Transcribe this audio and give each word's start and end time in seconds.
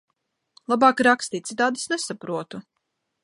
Labāk 0.73 1.03
raksti, 1.07 1.43
citādi 1.51 1.83
es 1.83 1.87
nesaprotu! 1.93 2.65